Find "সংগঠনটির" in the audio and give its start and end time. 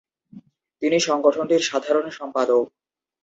0.99-1.61